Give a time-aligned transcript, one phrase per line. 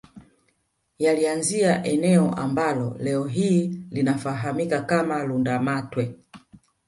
[0.99, 6.15] Yaliianzia eneo ambalo leo hii linafahamika kama Lundamatwe